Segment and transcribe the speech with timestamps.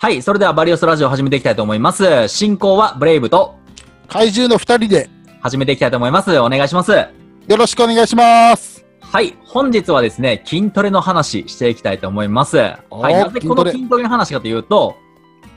[0.00, 2.28] はい、それではバリオスラジオ始めていきたいと思います。
[2.28, 3.56] 進行はブレイブと
[4.06, 6.38] 怪獣の二人で始めていきたいと思います。
[6.38, 6.92] お願いします。
[6.92, 7.08] よ
[7.48, 8.86] ろしくお願いします。
[9.00, 12.58] はい、本日はですね、筋トレの話していきたいと思います。
[12.58, 14.94] はい、なぜこの筋トレの話かというと、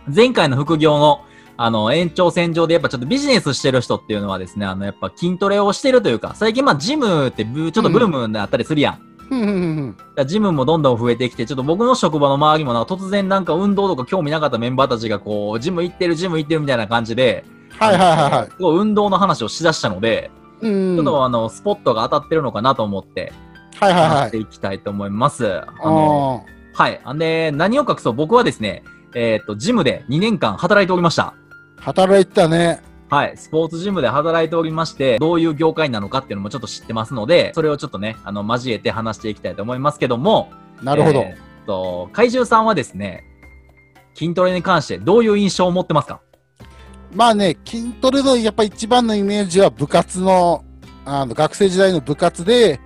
[0.07, 1.23] 前回の副業の
[1.55, 8.95] あの、延長線上でやっぱちょっとビジネスしてる人っていうのはですね、あの、やっぱ筋トレをしてるというか、最近まあジムってブちょっとブームになったりするやん。
[8.95, 9.10] ふん
[10.25, 18.49] ジムもどんどん増えてきて、ちょっと僕の職場の周りもな突然なんか運動とか興味なかったメンバーたちがこう、ジム行ってる、ジム行ってるみたいな感じで、はいはいはいはい。
[18.49, 20.29] すごい運動の話をしだしたので、
[20.61, 20.95] うん。
[20.97, 23.31] ちょっとあの、スポットが当たってるのかなと思って、
[23.79, 24.43] はいはい話してはい。
[24.43, 25.47] いきたいと思います。
[25.47, 26.45] あの、
[26.77, 27.01] あはい。
[27.17, 28.83] で、何を隠そう、僕はですね、
[29.15, 31.33] えっ、と、ジムで2年間働いておりました。
[31.77, 32.90] ー働いてたね。
[33.11, 33.35] はい。
[33.35, 40.49] スポーツジムで働いておりまして、どういう業界なのかっていうのもちょっと知ってますので、それをちょっとね、あの、交えて話していきたいと思いますけども、
[40.81, 41.19] なるほど。
[41.19, 41.37] えーっ
[41.67, 43.25] と、怪獣さんはですね、
[44.13, 46.21] 筋トレに関してどういう印象を持ってますか？
[47.13, 50.63] まあね、筋トレのやっぱ一番のイメージは部活の、
[51.03, 52.79] あの、学生時代の部活で、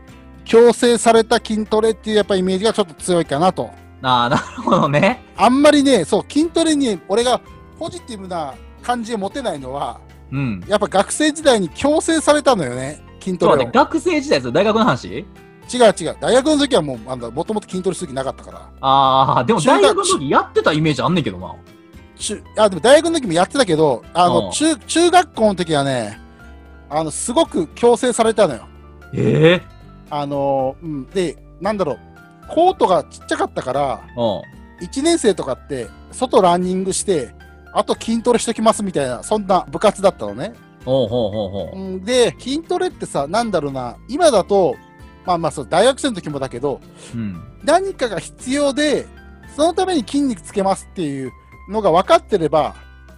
[0.44, 3.70] 強制された筋トレっていうやっぱイメージがちょっと強いかなと。
[4.02, 5.24] ああ、なるほどね。
[5.38, 7.40] あんまりね、そう、筋トレに俺が
[7.78, 10.00] ポジティブな感じを持てないのは、
[10.32, 10.64] うん。
[10.68, 13.72] やっぱ学生時代に強制されたのよね、筋トレを。
[13.72, 15.26] 学生時代ですよ、大学の話？
[15.74, 16.18] 違う違う。
[16.20, 18.70] 大学の時はもう、あの、もともと筋トレする気なかったから。
[18.82, 21.56] ああ、でも大学の時やってたイメージあんねんけどな。
[22.18, 26.20] 中あでも大学の時もやってたけど、あうんの中中学校の時はね、
[26.90, 28.68] あのすごく強制されたのよ。
[29.14, 29.76] ええ
[30.10, 32.00] あのうん、で、なんだろう、
[32.48, 34.86] コートがちっちゃかったから、うん。
[34.86, 37.34] 1年生とかって、外ランニングして、
[37.76, 40.54] あと筋トレしときますみたいな、そんな部活だったのね。
[40.86, 41.80] ほうほうほうほう。
[41.80, 44.76] うん、で、筋トレってさ、なんだろうな、今だと、
[45.26, 46.80] まあまあそう、大学生の時もだけど、
[47.14, 47.44] うん。
[47.64, 49.06] 何かが必要で、
[49.56, 51.32] そのために筋肉つけますっていう
[51.70, 52.76] のが分かってれば、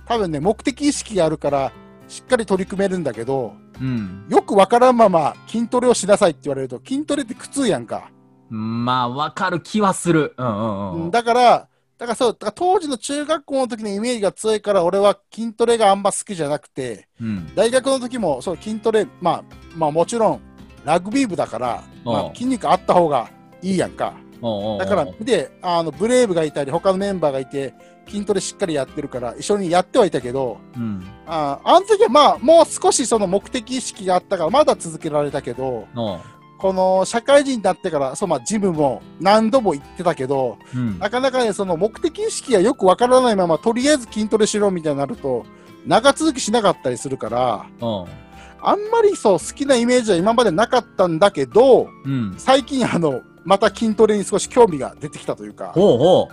[0.07, 1.71] 多分ね、目的意識があるから、
[2.07, 4.25] しっかり取り組めるんだけど、うん。
[4.29, 8.09] よく分からんまま筋トレをしなさいって言われると、筋トレって苦痛やんか。
[8.49, 10.33] まあ、わかる気はする。
[10.37, 11.11] うんうんうん。
[11.11, 17.51] だから、だからそう、だから当時の中学校の時のイメージが強いから、俺は筋トレがあんま好きじゃなくて、うん。
[17.55, 19.43] 大学の時もそう筋トレ、まあ、
[19.75, 20.41] まあもちろん、
[20.85, 23.29] ラグビー部だから、まうんあ、筋肉あった方が
[23.61, 24.13] いいやんか。
[24.77, 27.73] だから、で、あの、ブレイブがいたり、他のメンバーがいて、
[28.07, 31.03] 筋トレしっかりやってるから、一緒にやってはいたけど、うん。
[31.25, 35.87] ああの時はまあ、もう少しその目的意識があったから、まだ続けられたけど、
[36.57, 40.99] この社会人になってから、そう、まあ、ジムも何度も行ってたけど、うん。
[40.99, 45.45] なかなかね、その目的意識がよくわからないまま、とりあえず筋トレしろみたいになると、
[45.85, 48.07] 長続きしなかったりするから、おう
[48.59, 52.35] あんまりそう、好きなイメージは今までなかったんだけど、うん。
[52.37, 56.29] 最近あの、また筋トレに少し興味が出てきたというか、ほうほ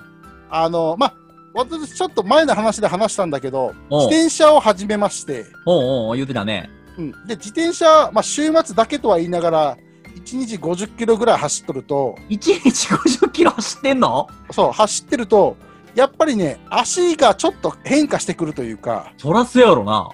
[0.50, 1.14] あの、まあ、
[1.54, 5.52] 私ちょっと前の話で話したんだけど、自転車を始めまして、う。
[5.66, 6.70] おうおう言うてたね。
[6.98, 9.76] うん、で、自転車、まあ、週末だけとは言いながら、
[10.14, 14.28] 1日50キロぐらい走っとると、1日50キロ走ってんの？
[14.50, 15.56] そう、走ってると、
[15.94, 20.10] やっぱりね、足がちょっと変化してくるというか、そらせやろな。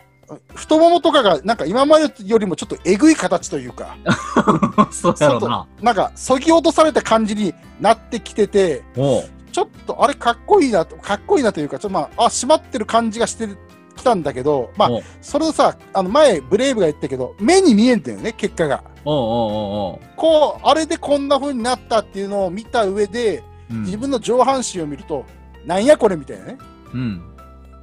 [0.54, 3.96] 太ももとかがなんか今までよりもちょっとえぐい形というか、
[4.92, 5.66] そうやろな。
[5.82, 8.84] なんかそぎ落とされた感じになってきてて、
[9.52, 13.50] ちょっとあれかっこいいなと、かっこいいなというか、ちょっとまあ、あ、締まってる感じがしてき
[14.02, 14.90] たんだけど、まあ、
[15.20, 18.82] それをさ、あの前、ブレイブが言ったけど、目に見えんだよね、結果が。
[19.04, 23.38] おうおうおうおうこう、あれでこんな風になったっていうのを見た上で、
[23.70, 25.24] うん自分の上半身を見ると、
[25.64, 26.58] なんやこれみたいなね。
[26.92, 27.22] うん。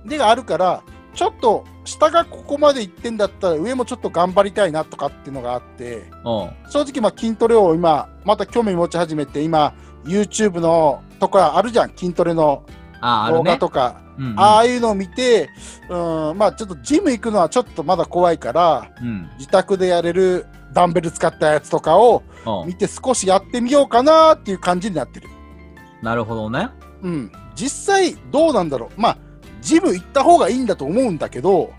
[0.05, 0.83] でがあるから、
[1.13, 6.03] ちょっと下がここまで行ってんだったら上もちょっと頑張りたいなとかっていうのがあって、
[6.69, 9.73] 正直まあ筋トレを今、また興味持ち始めて、今、
[10.05, 12.63] YouTube のとかあるじゃん、筋トレの
[13.01, 13.57] あ動画ね。
[13.57, 15.47] とか、うんうんああいうのを見て、
[15.89, 19.29] うん、まあちょっとジム行くのはちょっとまだ怖いから、うん。
[19.37, 22.23] 自宅でやれるダンベル使ったやつとかを
[22.65, 25.29] 見て少しやってみようかなっていう感じになってる。
[26.01, 26.69] なるほどね。
[27.03, 27.31] うん。
[27.55, 28.99] 実際どうなんだろう。
[28.99, 29.17] まあ、
[29.61, 31.71] ジム行った方がいいんだと思うんだけど、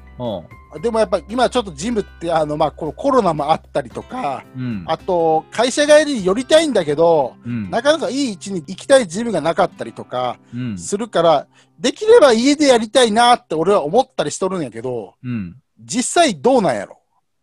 [0.82, 4.85] でもやっぱ今ちょっとジムってあのまあこのコロナもあったりとか、うん。
[4.87, 7.70] あと会社帰りに寄りたいんだけど、うん。
[7.70, 10.79] なかなかいい位置に行きたいジムがなかったりとかうん。
[10.79, 11.47] するから、
[11.81, 15.56] できれば家でやりたいなって俺は思ったりしとるんやけど、うん。
[15.81, 17.00] 実際どうなんやろ？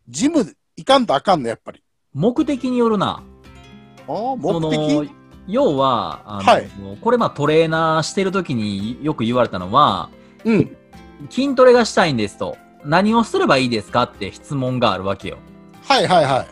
[0.07, 0.45] ジム
[0.77, 1.81] 行かんとあかんのやっぱり。
[2.13, 3.23] 目的によるな。
[4.07, 5.11] あ目的？
[5.47, 6.69] 要は、あのはい
[7.01, 10.09] これまあトレーナーしてる時によく言われたのは、
[10.43, 10.77] うん。
[11.29, 12.57] 筋トレがしたいんですと。
[12.85, 15.37] 何をすればいいですかって質問があるわけよ。
[15.83, 16.47] はいはいはい。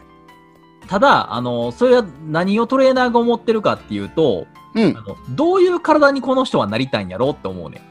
[0.87, 5.01] ただ、あの、それは何をトレーナーが思ってるかっていうと、うんあ。
[5.01, 7.81] のどういう体にこの人はなりたいんやろうって思うね。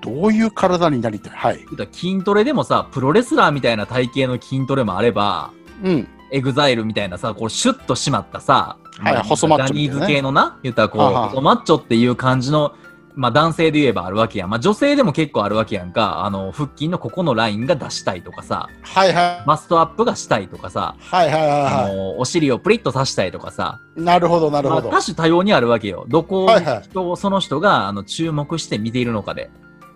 [0.00, 1.32] どういう体になりたい？
[1.32, 1.66] はい。
[1.92, 5.50] 筋トレでもさ、プロレスラーみたいな体型の筋トレもあれば、
[5.82, 6.08] うん。
[6.30, 12.74] エグザイルみたいなさ、こうシュッと締まったさ、はいまあ細マッチョジャニーズ系のな、言ったらこう、はは細マッチョっていう感じの、
[13.18, 14.50] まあ男性で言えばあるわけやん。
[14.50, 16.24] まあ女性でも結構あるわけやんか。
[16.24, 19.44] あの、腹筋のここのラインが出したいとかさ、はいはい。
[19.44, 24.00] バストアップがしたいとかさ、はいはいはいあはの、お尻をプリッとさしたいとかさ、い。
[24.00, 24.90] なるほどなるまあほど。
[24.96, 26.06] 多種多様にあるわけよ。
[26.08, 29.50] どこをはいはい人をその人があの注目して見ているのかで。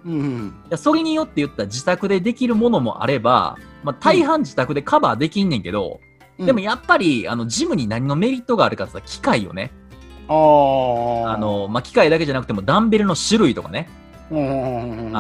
[0.05, 0.55] うんうん。
[0.67, 9.71] いやそれによって言ったら自宅でできるものもあれば、まあ、大半自宅でカバーできんねんけど、うんでもやっぱり、あの、ジムに何のメリットがあるかって言ったら機械よね。
[10.29, 13.89] あの、まあ、機械だけじゃなくてもダンベルの種類とかね。
[14.31, 14.35] あ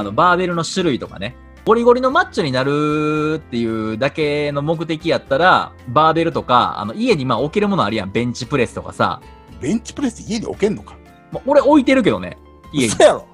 [0.02, 1.36] の、バーベルの種類とかね。
[1.64, 8.10] ゴリゴリのマッチョになるっていうだけの目的やったら、バーベルとか、あの、家にまあ置けるものあるやん。
[8.10, 9.20] ベンチプレスとかさ。
[9.60, 10.96] ベンチプレス家に置けんのか？
[11.30, 12.36] まあ俺置いてるけどね。
[12.72, 13.04] 家に嘘。
[13.04, 13.28] やろ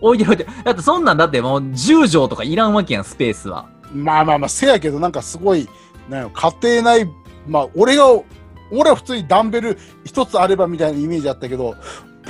[0.00, 0.64] 置いてる置いてる。
[0.64, 3.68] だってそんなんだってもう10畳とかいらんわけやん、スペースは。
[3.92, 5.68] まあまあまあ、せやけど、なんかすごい、
[6.08, 7.10] なんや家庭内、
[7.48, 8.04] まあ、俺が、
[8.72, 11.76] 俺は普通にダンベル一つあればみたいなイメージあったけど、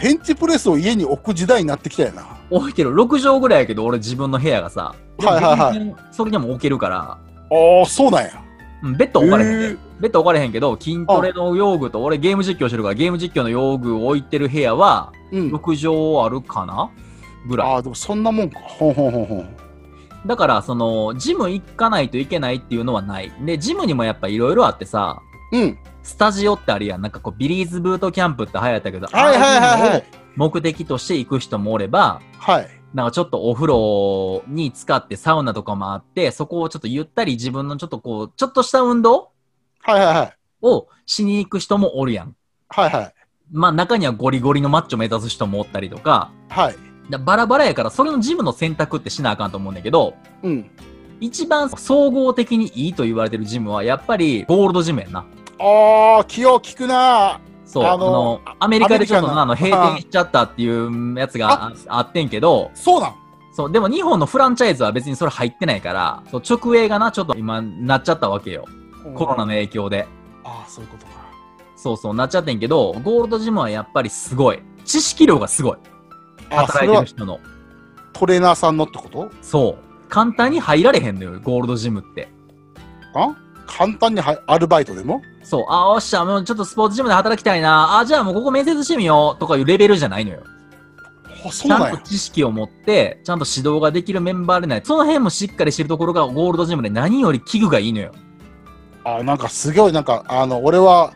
[0.02, 2.26] ベンチプレスを家に置く時代になってきたよな。
[2.50, 2.92] 置いてる。
[2.94, 4.94] 6畳ぐらいやけど、俺自分の部屋がさ。
[5.18, 6.98] はいはいはいそれでも置けるから。
[7.00, 7.18] あ
[7.82, 8.42] あ、そうなんや。
[8.82, 15.54] うん、ベッド置かれへんで、へーベッド置かれへんけど、筋トレの用具と、俺ゲーム実況してるから、ゲーム実況の用具を置いてる部屋は、うん。
[15.54, 16.90] 6畳あるかな？
[17.46, 17.72] ぐらい。
[17.74, 18.58] ああ、でもそんなもんか。
[18.58, 19.56] ほんほんほんほん。
[20.26, 23.32] だから、その、ジム行かないといけないっていうのはない。
[23.44, 25.20] で、ジムにもやっぱいろいろあってさ、
[25.52, 25.78] うん。
[26.02, 27.00] スタジオってあるやん。
[27.00, 30.04] なんかこう、ビリーズブートキャンプって流行ったけど、はいはいはいはい。
[30.37, 32.69] 目的として行く人もおれば、はい。
[32.94, 39.31] なんかちょっとお風呂に浸かってサウナとかもあって、そこをちょっとゆったり自分のちょっとこう、ちょっとした運動
[39.81, 40.37] はいはいはい。
[40.62, 42.37] をしに行く人もおるやん。
[42.69, 43.14] はいはい。
[43.50, 46.76] まあ中にはゴリゴリのマッチョ目指す人もおったりとか、はい。
[47.10, 50.70] だバラバラやからそれのジムの選択ってしなあかんと思うんだけど、うん。
[51.20, 55.25] 一番総合的にいいと言われてるジムはやっぱりゴールドジムやんな。
[55.64, 57.40] ああ、気を利くな。
[57.64, 63.14] そう、ああのの、アメリカでちょっとなあの閉店しちゃったっていうやつがああってんけど、そうなん。
[63.54, 68.64] そう、でも日本のフランチャイズは別にそれ入ってないから、そう直営がな、ちょっと今なっちゃったわけよ。
[69.14, 70.08] コロナの影響で。
[70.42, 71.12] ああ、そういうことか。
[71.76, 74.62] そうそう、なっちゃってんけど、ゴールドジムはやっぱりすごい。
[74.84, 75.78] 知識量がすごい。
[76.50, 77.40] 働いてる人の。
[78.12, 79.30] トレーナーさんのってこと？
[79.40, 80.08] そう。
[80.08, 82.28] 簡単に入られへんのよ、ゴールドジムって。
[83.14, 83.34] あ？
[83.66, 85.22] 簡単にはアルバイトでも？
[85.42, 87.98] そう、あ、おっしゃ、もうちょっとスポーツジムで働きたいな。
[87.98, 89.40] あ、じゃあもうここ面接してみよう。
[89.40, 90.42] とかいうレベルじゃないのよ。
[91.50, 91.98] ちゃんと。
[91.98, 94.82] 知識を持って、ちゃんと指導ができるメンバーでない。
[94.84, 98.12] その辺もしっかりしてるところがゴールドジムで何より器具がいいのよ。
[99.04, 101.12] あなんかすごい、なんか、あの、俺は、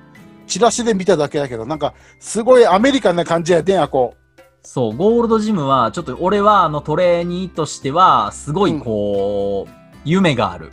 [0.47, 4.15] チラシで見ただけだけど、なんか、すごいアメリカンな感じやでんや、こ
[4.63, 9.73] そう、ゴールドジムは、ちょっと俺はあのトレーニーとしては、すごいこう、
[10.05, 10.67] 夢がある。
[10.67, 10.71] う、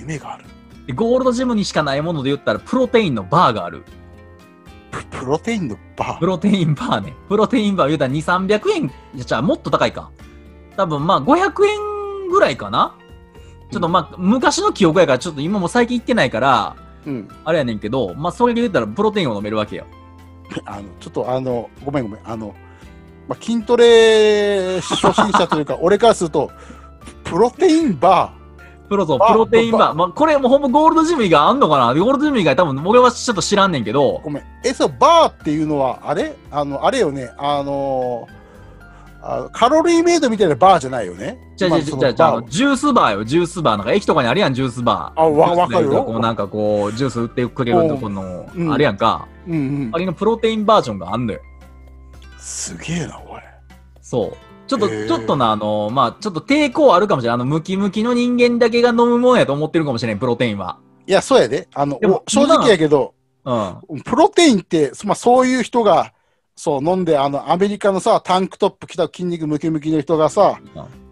[0.00, 0.44] 夢がある。
[0.86, 3.84] でゴールドジムにしかないもので言ったら、プロテインのバーがある。
[4.90, 7.14] ププロテインのバプロテインバーね。
[7.28, 8.92] プロテインバー言うたら2、300円。
[9.14, 10.10] じゃあもっと高いか。
[10.76, 12.96] 多分まあ500円ぐらいかな。
[13.70, 17.10] ちょっとまあ昔の記憶やから、ちょっと今も最近行ってないから、ー。
[17.10, 17.28] うん。
[17.44, 19.86] あれやねんけど、まあそれで言ったらプロテインを飲めるわけよ。
[20.64, 22.20] あの、ちょっとあの、ごめんごめん。
[22.24, 22.54] あの、
[23.28, 26.50] まあ、筋トレ初心者というか、 俺からすると、
[27.24, 28.32] プロテインバ
[28.88, 29.94] プロそう、あプロテインババー。
[29.94, 31.94] まあこれもうほんまゴールドジム以外あんのかな？
[31.94, 34.42] ゴールドジム以外多分俺はちょっと知らんねんけどー。、ごめん。
[34.64, 36.34] え、そう、バーっていうのは、あれ？
[36.50, 37.30] あの、あれよね。
[37.38, 38.28] あの
[39.28, 41.36] あカロリーメイドみたいなバーじゃないよね？
[41.56, 43.76] じゃあじゃあじゃあじゃジュースバーよ、ジュースバー。
[43.76, 45.20] なんか駅とかにあるやん、ジュースバー。
[45.20, 49.26] あわわかるよこうなんかこう、ジュース売ってくれるとこのう、んあるやんか。
[49.48, 49.98] うんうんあ。
[49.98, 51.40] れのプロテインバージョンがあんのよ。
[52.38, 53.40] すげえな、おい。
[54.00, 54.32] そう。
[54.66, 57.34] ちょっと、ちょっとな、あの、まあ、ちょっと抵抗あるかもしれない。
[57.34, 60.78] あの、ムキムキの人間だけが飲むもんやと思ってるかもしれん、プロテインは。
[61.06, 61.68] いや、そうやで。
[61.74, 64.02] あの正直やけど、うん。
[64.02, 66.12] プロテインって、まあ、そういう人が、
[66.56, 70.58] そう、飲んで、あの、アメリカのさ、タンクトップ着た筋肉ムキムキの人がさ、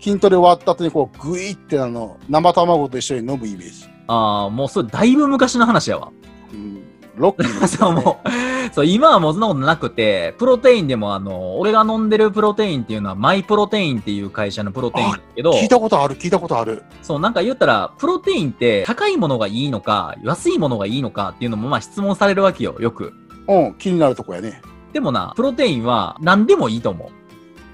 [0.01, 3.87] 筋トレ終わった後にこう、グイってあの、生卵と一緒に飲むイメージ。
[4.07, 6.11] ああ、もうそれだいぶ昔の話やわ。
[6.53, 6.83] うん、
[7.17, 8.29] ロッキーの そう、もう、
[8.75, 16.83] そう、今はもうそんなことなくて、プロテインでもあの、俺が飲んでるプロテインっていうのは、マイプロテインっていう会社のプロテインだけど、聞いたことある、聞いたことある。
[17.01, 23.13] そう、なんか言ったら、プロテインって高いものがいいのか、安いものがいいのかっていうのもまあ質問されるわけよ、よく。
[23.47, 24.61] うん、気になるとこやね。
[24.93, 27.09] でもな、プロテインは何でもいいと思う。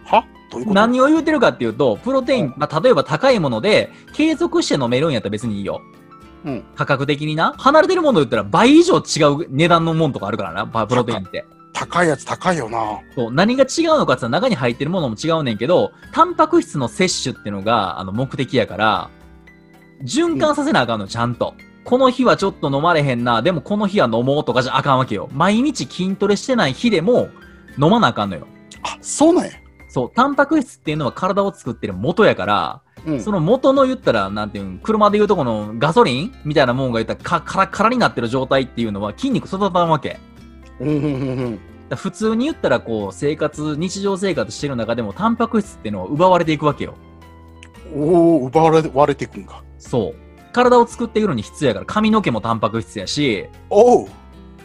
[0.04, 0.26] は？
[0.52, 0.74] どういうこと？
[0.74, 5.80] 何を言うてるかっていうと、プロテイン、まあ、例えば高いもので、継続して飲めるんやったら別にいいよ。
[6.44, 6.64] うん。
[6.74, 7.54] 価格的にな。
[7.58, 11.44] 離れてるもの言ったら倍以上違う値段のもんとかあるからな、パプロテインって。
[11.72, 13.00] 高いやつ高いよな。
[13.14, 19.10] そう何が違うのかって言ったら中に入ってるものも違うねんけど、タンパク質の摂取っていうのがあの目的やから、
[20.02, 21.54] 循環させなあかんの、ちゃんと。
[21.84, 25.28] この日はちょっと飲まれへんな、でもこの日は飲もうとかじゃあかんわけよ。
[25.32, 27.28] 毎日筋トレしてない日でも
[27.78, 28.46] 飲まなあかんのよ。
[28.82, 29.52] あ、そうなんや。
[29.90, 33.20] そう、タンパク質っていうのは体を作ってる元やから、うん。
[33.20, 40.20] その元の言ったら、なんていうん、車で言うとこのガソリンみたいなもんが言ったら、か、カラカラになってる状態っていうのは筋肉育たんわけ。
[41.96, 46.94] 普通に言ったら、こう、生活、日常生活してる中でも、タンパク質っていうのは奪われていくわけよ。
[47.92, 49.64] おお、奪われていくんか。
[49.76, 50.14] そう。
[50.52, 54.08] 体を作っていくのに必要やから、髪の毛もタンパク質やし、おお。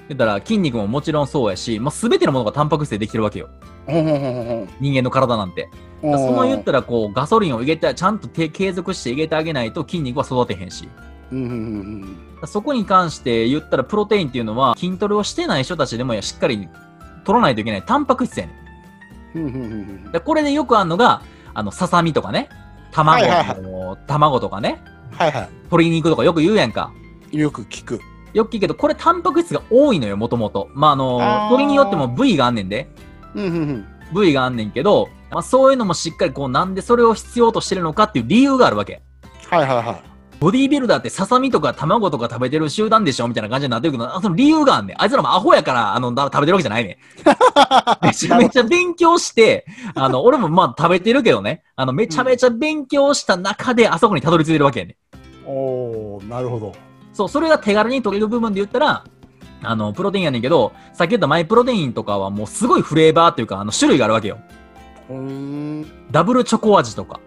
[0.08, 3.50] 言ったら筋肉ももちろんそうやし、まあ、全てのものがタンパク質でできてるわけよ。
[3.88, 5.70] 人間の体なんて。
[6.02, 10.88] その言ったら、こう、ガソリンを入れて、ちゃんとて継続して入れてあげないと筋肉は育てへんし。
[12.46, 16.70] そこに関して言ったら、プロテインっていうのは、筋トレをしてない人たちでもやしっかり
[17.24, 18.54] 取らないといけないタンパク質やね
[19.42, 20.12] ん。
[20.24, 22.50] これでよくあるのが、あの、ささみとかね、
[22.92, 24.82] 卵卵とかね、
[25.12, 26.92] はいは鶏肉とかよく言うやんか。
[27.32, 27.40] い。
[27.40, 28.00] よく聞く。
[28.36, 30.68] よく聞くけど、これタンパク質が多いのよ、もともと。
[30.74, 32.90] まあ、あの、あー鶏によっても部位があんねんで。
[33.34, 33.86] うんうんうん。
[34.14, 39.02] 部位があんねんけど、まあ、そういうのもしっかりこう、なんでそれを必要としてるのかっていう理由があるわけ。
[39.50, 40.16] はいはいはい。
[40.42, 45.02] ボディービルダーってささみとか卵とか食べてる集団でしょみたいな感じになってるけど、あその理由があんねん。
[45.02, 46.98] あいつらもアホやから、あの、だ食べてるわけじゃないねん。
[48.06, 49.66] めちゃめちゃ勉強して、
[49.96, 54.98] あの、俺もまあ食べてるけどね、あの、めちゃめちゃ勉強した中であそこにたどり着いてるわけやね
[55.46, 55.50] ん。
[55.50, 56.74] おおなるほど。
[57.16, 59.06] そう、それが手軽に取れる部分で言ったら、
[59.64, 64.38] あの、プロテインやねんけど、さっき言ったマイプロテインとかはもうすごいフレーバーっていうか、あの、種類があるわけよ。
[65.10, 65.86] うーん。
[66.12, 67.22] ダブルチョコ味とか。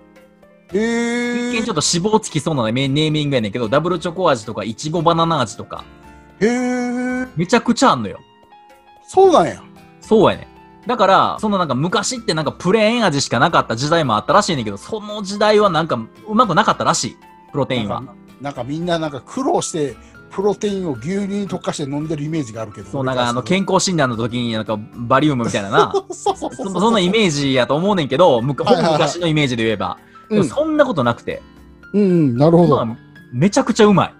[0.75, 5.85] へえ一見ちょっと脂肪つきそうなネーミングやねんけど、ダブルチョコ味とか、いちごバナナ味とか、
[6.41, 8.21] へえめちゃくちゃあんのよ。
[9.07, 9.63] そうなんや。
[10.03, 10.49] そうやね
[10.85, 10.87] ん。
[10.87, 17.17] だから、そのなんか昔ってなんかプレーン味しかなかった時代もあったらしいねんけど、その時代はなんかうまくなかったらしい。
[17.51, 18.03] プロテインは
[18.41, 18.53] なん。
[18.53, 19.97] かみんななんか苦労して、
[20.31, 22.91] プロテインを牛乳に溶かして飲んでるイメージがあるけど。
[22.91, 25.93] そう、なんかあの、健康診断の時になんかバリウムみたいなな。
[26.13, 29.99] そんなイメージやと思うねんけど、むかはいはいはい昔のイメージで言えば。
[30.49, 31.43] そんなことなくて、
[31.95, 32.85] うんうん、なるほど。
[32.85, 32.97] まあ
[33.33, 34.15] めちゃくちゃうまい。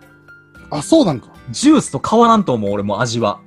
[0.71, 1.29] あ、そうなんか。
[1.51, 3.41] ジュースと変わらんと思う、俺も味は。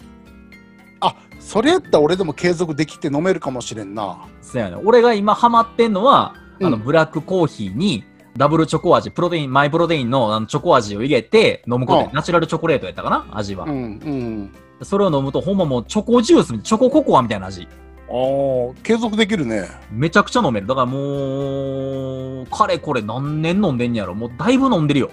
[0.99, 4.17] あ、それやったら俺でも継続できて飲めるかもしれんな。
[4.41, 4.77] そうやね。
[4.83, 8.03] 俺が今ハマってんのは、あの、うんブラックコーヒーに、
[8.37, 13.27] ダブルチョコ味、プロテイン、マイプロテインのあのチョコ味を入れて飲むことナチュラルチョコレートやったかな？
[13.31, 13.69] 味はう。
[13.69, 14.51] んうん。
[14.83, 17.67] それを飲むと、ほんまもうチョコジュース、チョコココアみたいな味。
[18.09, 19.67] ああ、継続できるね。
[19.91, 20.67] めちゃくちゃ飲める。
[20.67, 24.15] だからもう、かれこれ何年飲んでんやろ。
[24.15, 25.11] もうだいぶ飲んでるよ。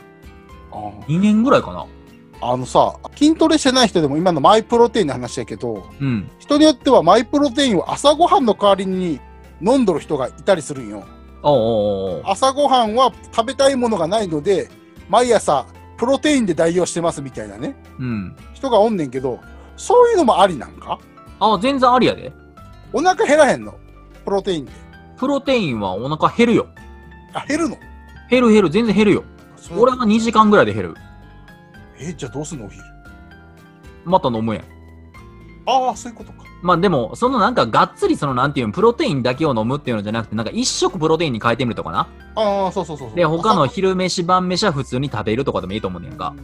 [0.72, 1.86] あ2年ぐらいかな。
[2.40, 6.30] あのさ、筋トレしてない人でも今のマイプロテインの話やけど、うん。
[6.38, 9.20] 人によってはマイプロテインを朝ごはんの代わりに
[9.60, 11.04] 飲んどる人がいたりするんよ。
[12.24, 14.68] 朝ごはんは食べたいものがないので、
[15.08, 18.36] 毎朝プロテインで代用してますみたいなね、うん。
[18.54, 19.40] 人がおんねんけど、
[19.76, 20.98] そういうのもありなんか？
[21.40, 22.32] あ、全然ありやで。
[22.92, 23.74] お腹減らへんの？
[24.24, 24.72] プロテインで。
[25.16, 26.68] プロテインはお腹減るよ。
[27.32, 27.76] あ、減るの？
[28.30, 29.24] 減る減る、全然減るよ。
[29.76, 30.94] 俺は2時間ぐらいで減る。
[31.98, 32.82] え、じゃあどうすんのお昼？
[34.04, 34.64] また飲むやん。
[35.66, 36.44] ああ、そういうことか。
[36.60, 42.08] まあでも、そのなんかがっつりそのなんていうのプロテインだけを飲むっていうのじゃなくて、なんか一食プロテインに変えてみるとかな？
[42.34, 43.16] ああ、そうそうそうそう。
[43.16, 46.34] で、他の朝昼飯晩飯は普通に食べるとかでもいいと思うねんか。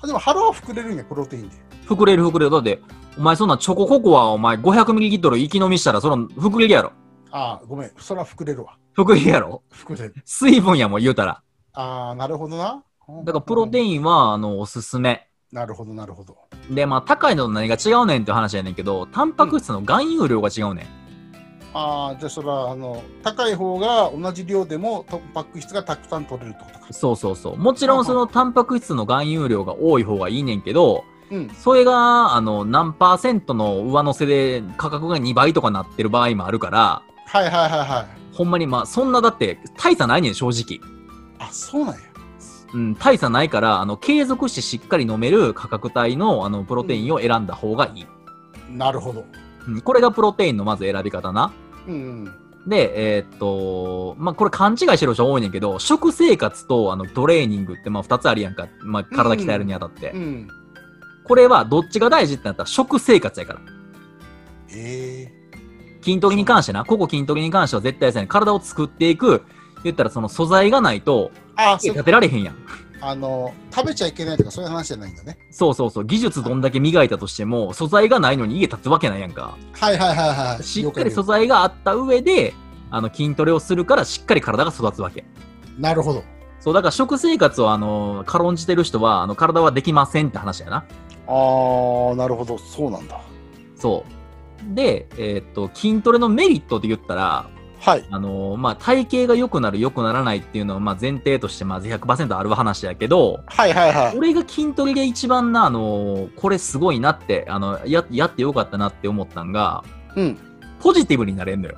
[0.00, 1.56] あでも腹は膨れるんや、プロテインで。
[1.86, 2.50] 膨れる膨れる。
[2.50, 2.80] だって、
[3.18, 6.92] お前そんなチョコココアお前 500ml 息飲みしたらその膨れるやろ。
[7.30, 7.90] ああ、ごめん。
[7.98, 8.76] それは膨れるわ。
[8.96, 9.62] 膨れるやろ。
[9.72, 10.14] 膨れる。
[10.24, 11.42] 水分やもん言うたら。
[11.74, 12.82] ああ、なるほどな。
[13.24, 13.90] だからプロテン。
[13.90, 15.28] インは、あの、おすすめ。
[15.52, 16.36] なるほど、なるほど。
[16.70, 20.86] で、まあ、高いのと何が違うねんって話やねんけど、タンパク質の含有量が違うねん。
[21.74, 26.92] ああ、じゃあそれは、あの、高い方が同じ量でもタンパク質がたくさん取れるってことか。
[26.92, 27.56] そうそうそう。
[27.56, 31.48] もちろんそのタンパク質の含有量が多い方がいいねんけど、うん。
[31.50, 38.34] それが、あの、何パーセントの上乗せで価格が2倍とかなってる場合もあるから、はいはいはいはい。
[38.34, 40.80] ほんまにまあ、そんなだって大差ないねん、正直。
[41.38, 42.11] あ、そうなんや。
[42.74, 48.06] うん、大差ないから、あの、継続してしっかり飲める価格帯の、あの、プロテインを選んだ方がいい。
[48.70, 49.24] なるほど。
[49.68, 51.52] うん、これがプロテインのまず選び方な。
[51.86, 52.42] うんうん。
[52.66, 58.68] で、えーっと、まあ、これ勘違いしてる人多いねんけど、食生活とあのトレーニングってまあ2つあるやんか。
[58.82, 60.12] まあ、体鍛えるにあたって。
[60.12, 60.48] うん。
[61.24, 63.60] これはどっちが大事ってなったら食生活やから。
[64.74, 65.42] ええ
[66.02, 69.42] 筋トレに関してな、ここ筋トレに関しては絶対ですね、体を作っていく、
[69.84, 72.56] 言ったらその素材がないと、ああ、そう立てられへんやん。
[73.04, 75.36] あの、食べちゃいけないとかそういう話じゃないんだね。
[75.50, 76.04] そうそうそう。
[76.04, 79.56] 技術どんだけ磨いたとしても、素材がないのに家建つわけないやんか。
[79.72, 80.62] はいはいはいはい。
[80.62, 82.54] しっかり素了材があった上で、
[82.90, 85.22] あの、筋トレをするからしっかり体が育つわけ。
[85.22, 86.22] 解なるほど。
[86.60, 90.84] そう、だから食生活をあの、軽んじてる人は、あの、体はできませんって話やな。
[91.26, 92.56] あー、なるほど。
[92.56, 93.20] そうなんだ。
[93.74, 94.04] そ
[94.70, 94.74] う。
[94.76, 97.50] で、えーっと、筋トレのメリットで言ったら、
[97.82, 98.04] はい。
[98.10, 104.16] あのまあ、体型が良くなる、良くならないっていうのは、まあ、前提として、まず100%ある話やけど、はいはいはい。
[104.16, 109.82] 俺が筋トレで一番な、あのこれすごいなって、あの、や、やってよかったなって思ったんが、
[110.14, 110.38] うん。
[110.80, 111.76] ポジティブになれんのよ。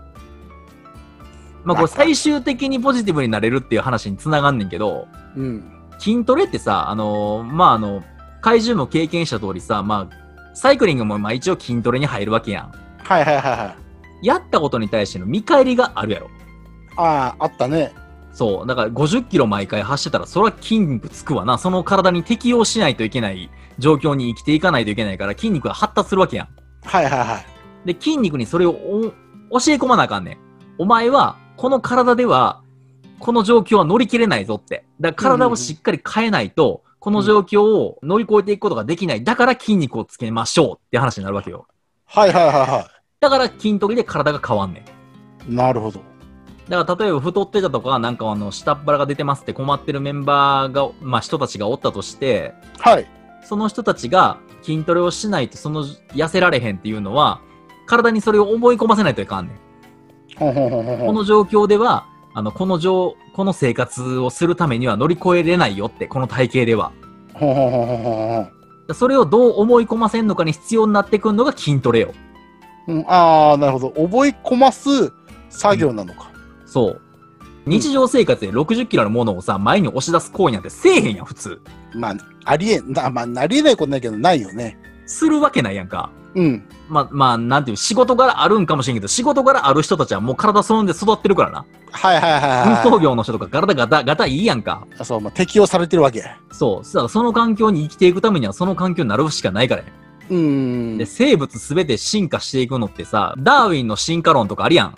[1.64, 5.64] まあ、これ最終的にポジティブになれるっていう話につながんねんけど、うん。
[5.98, 8.04] 筋トレってさ、あのまあ、あの、
[8.42, 12.72] 怪獣も経験した通りさ、まあ、サイクリングもまあ一応筋トレに入るわけやん。
[12.98, 13.83] はいはいはいはい。
[14.24, 16.30] やったことに対しての見返りがあるやろ。
[16.96, 17.92] ああ、あったね。
[18.32, 18.66] そう。
[18.66, 21.58] だから50キロ毎回走ってたら、それは筋肉つくわな。
[21.58, 26.48] その体に適応しないといけない状況に生きていかないといけないから、筋肉が発達するわけやん。
[26.84, 27.46] はいはいはい。
[27.86, 30.38] で、筋肉にそれをお教え込まなあかんねん。
[30.78, 32.62] お前は、この体では、
[33.20, 34.84] この状況は乗り切れないぞって。
[35.00, 39.22] だから体をしっかり変えないと、この状況を乗り越えていくことができない。
[39.22, 41.66] だから筋肉をつけましょうって話になるわけよ。
[42.06, 42.88] はいはいはいは
[43.24, 44.84] だから筋トレで体が変わんね
[45.48, 45.52] ん。
[45.52, 45.56] い。
[45.56, 46.00] なるほど。
[46.68, 53.06] だから例えば太ってたとか、なんかあの、下っ腹が出てますって困ってるメンバーが、まあ人たちがおったとして、はい。
[53.44, 57.40] その人たちが筋トレをしないとその痩せられへんっていうのは、
[57.86, 59.56] 体にそれを思い込ませないといかんねん。
[60.36, 66.92] この状況では、あの、この状、この生活をするためには乗り越えれないよって、この体型では。
[68.92, 72.12] それをどう思い込ませんのかに必要になってくるのが筋トレよ。
[72.86, 73.90] うん、ああ、なるほど。
[73.90, 75.12] 覚え込ます
[75.48, 76.30] 作業なのか。
[76.66, 77.00] そう。
[77.66, 81.60] 日常生活で60キロのものをさ、前に押し出す行為なんてせえへんやん、普通。
[81.94, 82.14] まあ、
[82.44, 84.78] ありえまあ、なりえないことないけど、ないよね。
[85.06, 86.10] するわけないやんか。
[86.34, 86.68] うん。
[86.88, 91.64] まあ、まあ、なんていう、仕事柄あるんかもしれんけど、仕事柄ある人たちはもう体そんで育ってるからな。
[91.92, 92.82] はいはいはい運はい。
[92.82, 94.86] 送業の人とか体がガタガタいいやんか。
[95.02, 96.24] そう、まあ、適用されてるわけ。
[96.52, 96.84] そう。
[96.84, 99.92] さその環境に生きていくためにはその環境になるしかないからね。
[100.30, 100.36] うー
[100.94, 101.06] んで、。
[101.06, 104.96] 生物すべて進化していくのってさ、ダーウィンの進化論とかあるやん。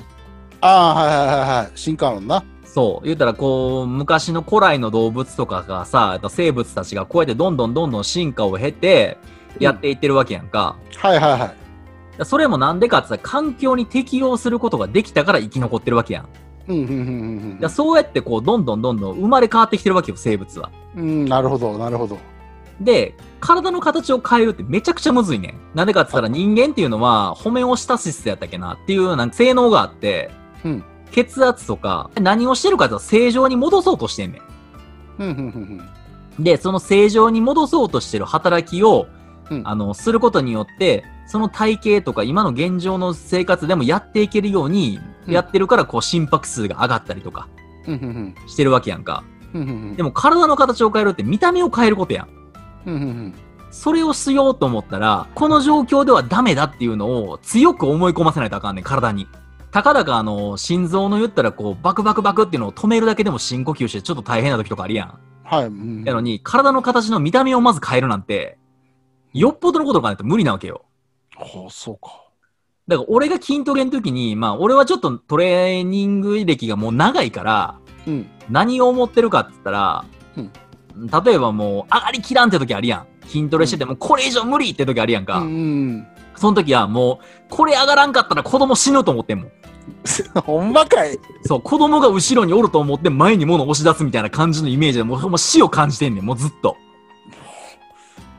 [0.61, 1.71] ああ、はいはいはいはい。
[1.75, 2.45] 進化論な。
[2.65, 3.07] そう。
[3.07, 9.19] 言ったらこう、昔の古来の動物とかがさ、生物たちがこうやってどんどんどんどん進化を経て、
[9.59, 10.77] やっていってるわけやんか。
[10.97, 12.25] はいはいはい。
[12.25, 16.29] それもなんでかって言ったら、環境に適応することができたから生き残ってるわけやん。
[16.69, 20.71] うん、うん、うんだからそうやってこう、どんどんどんどん生まれ変わってきてるわけよ、生物は。
[20.97, 21.03] うん。
[21.03, 22.19] うん、なるほど、なるほど。
[22.81, 25.55] で、体の形を変えるってめちゃくちゃむずいねん。
[25.75, 30.31] なんでかって言ったら人間っていうのは、ホメオスタシスやったっけなっていうなんか性能があって、
[30.65, 34.43] うん血圧とか、何をしてるかと正常に戻そうとしてんね
[35.19, 35.81] うん。
[36.39, 39.07] で、その正常に戻そうとしてる働きを、
[39.49, 47.49] うんあの、することによって、その体型とか今の現状の生活でもやっていけるように、うんやってるから、こう、心拍数が上がったりとか
[48.47, 49.25] してるわけやんか。
[49.97, 52.29] でも体の形を変えるって見た目を変えることやん。
[52.87, 53.35] うん、うん、
[53.71, 59.27] それをしようと思ったら、この状況ではダメだっていうのを強く思い込ませないとあかんねん、体に。
[59.71, 65.19] たかだかあの、心臓の言ったらこう、バクバクバクっていうのを止めるだけでも深呼吸してちょっと大変な時とかあるやん。
[65.45, 65.67] はい。
[65.67, 68.57] うんやのに、体の形の見た目をまず変えるなんて、
[69.35, 70.87] よっぽどのことがないと無理なわけよ。
[71.37, 72.23] ほう、そうか。
[72.89, 78.31] だから俺が筋トレの時に、まあ俺はちょっとトレーニング歴がもう長いから、うん。
[78.49, 80.05] 何を思ってるかって言ったら、
[80.37, 80.51] うん
[81.25, 83.07] 例えばもう上がりきらんって時あるやん。
[83.29, 85.39] 筋トレしててもこれ以上無理って時あるやんか。
[85.39, 86.07] うん、うん。
[86.37, 89.51] その時はもう、これ上がらんかったら子供死ぬと思ってんもん。
[90.45, 91.19] ほんまかい。
[91.45, 96.77] そう、子供が後ろにおると思って前に物を押し出すみたいな感じのイメージでもう死を感じてんねん、もうずっと。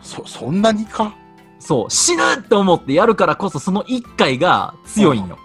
[0.02, 1.14] そ、そんなにか？
[1.60, 5.38] そう、死ぬって思ってやるからこそその一回が強いんよ。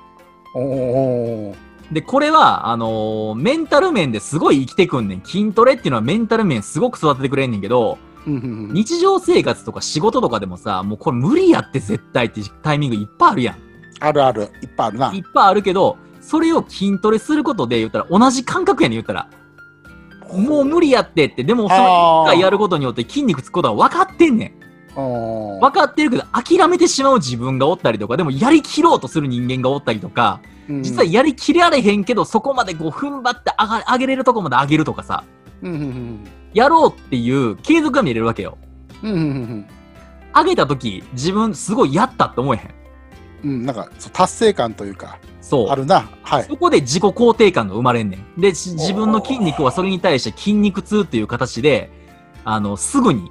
[0.55, 1.57] おお。
[1.93, 5.23] で、これは、あのーメンタル面ですごい生きてくんねん。
[5.23, 7.99] 筋トレっていうのはメンタル面すごく育ててくれんねんけど。
[8.25, 13.57] 日常生活とか仕事とかでもさ、もうこれ無理やって絶対ってタイミングいっぱいあるやん。
[14.01, 14.43] あるある。
[14.63, 15.13] いっぱいあるな。
[15.13, 19.29] いっぱいあるけど、それを筋トレすることで言ったら同じ感覚やねん言ったら。
[20.33, 24.62] もう無理やってって、でもその一回やることによって筋肉つくことは分かってんねん。
[24.97, 25.61] うん。
[25.61, 30.53] 分かってるけど諦めてしまう自分がおったりとか、でもやりきろうとする人間がおったりとか、うん
[30.83, 35.25] 実はやりきられへんけど、そこまでこう踏ん張って上が上げれるとこまで上げるとかさ、
[35.61, 36.25] うん、うん、
[36.55, 38.59] やろうっていう継続が見れるわけよ。
[39.03, 39.13] うん。
[39.13, 39.67] うん、うん、
[40.35, 42.75] 上げた時、自分すごいやったって思えへん。
[43.45, 43.61] うん。
[43.61, 45.69] うん、なんか、達成感というか、そう。
[45.69, 46.09] あるな。
[46.23, 46.45] はい。
[46.45, 48.41] そこで自己肯定感が生まれんねん。
[48.41, 51.91] で、し自分の筋肉はそれに対して筋肉痛っていう形で、
[52.45, 53.31] あの、すぐに、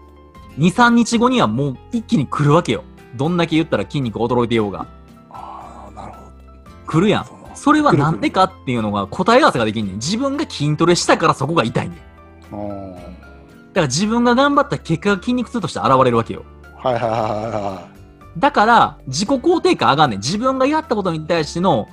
[0.57, 2.83] 2、3日後にはもう一気に来るわけよ。
[3.15, 4.87] どんだけ言ったら筋肉驚いてようが。
[5.29, 6.31] ああ、なるほど。
[6.85, 7.25] 来るやん。
[7.53, 9.95] それはなんでかっていうのが答え合わせができんねん。
[9.95, 11.97] 自分が筋トレしたからそこが痛いねん。
[13.73, 16.43] だから自分が頑張った結果が筋肉痛として現れるわけよ。
[16.75, 17.87] はいはいはいは
[18.37, 20.19] だから、自己肯定感上がんねん。
[20.19, 21.87] 自分がやったことに対しての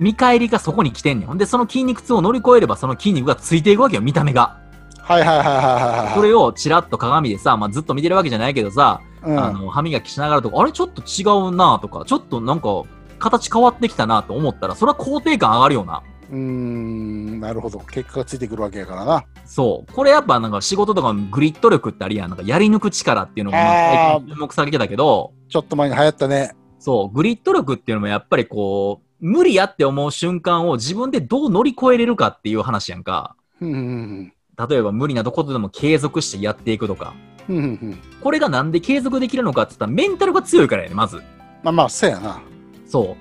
[0.00, 1.28] 見返りがそこに来てんねん。
[1.28, 4.61] ほんで、その筋肉痛を乗り越えれば、その筋肉がついていくわけよ、見た目が。
[5.08, 5.12] い。
[5.12, 6.14] はいはいはいはいはいはい。
[6.14, 12.82] それをチラッと鏡でさ、まあ、ずっと見てるわけじゃないけどさ、うん、あの、歯磨きしながらとか、あれちょっと違うなとか、ちょっとなんか、
[13.18, 16.02] 形変わってきたなと思ったら、それは肯定感上がるよな。
[16.30, 17.78] うーん、なるほど。
[17.80, 19.24] 結果がついてくるわけやからな。
[19.44, 19.92] そう。
[19.92, 22.30] これやっぱなんか仕事とかグリッド力ってあるやん。
[22.30, 26.56] なんかやり抜く力っていうのがまああー最近注目されてたけど、ちょっと前に流行ったね。
[26.78, 33.36] そう、グリッド力っていうのもやっぱりこう、無理やって思う瞬間を自分でどう乗り越えれるかっていう話やんか。
[33.60, 34.32] うんうん
[34.68, 37.14] 例えば無理なとことでも継続してやっていくとか。
[37.48, 37.56] うん。
[37.56, 37.98] うんうんうん。
[38.20, 41.16] これがなんで継続できるのかって言ったらメンタルが強いからやね、まず。
[41.62, 42.40] まあまあ、そうやな。
[42.86, 43.16] そ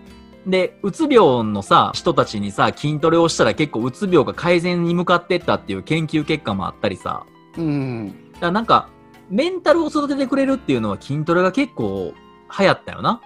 [0.45, 0.49] う。
[0.49, 7.25] で、うつ病のさ、人たちにさ、筋トレをしたら結構うつ病が改善に向かってったっていう研究結果もあったりさ。
[7.57, 8.31] うんうん。
[8.33, 8.89] だからなんか、
[9.29, 12.13] メンタルを育ててくれるっていうのは筋トレが結構
[12.59, 13.21] 流行ったよな。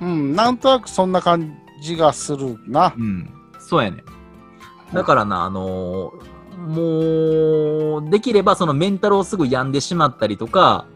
[0.00, 2.94] うん、なんとなくそんな感じがするな。
[2.96, 3.30] うん。
[3.58, 4.04] そうやね。
[4.92, 10.86] だからな、あのーもう、できればそのメンタルをすぐ病んでしまったりとか、